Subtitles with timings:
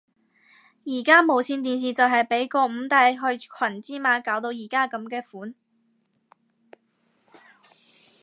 [0.83, 5.53] 而家無線電視就係被嗰五大害群之馬搞到而家噉嘅款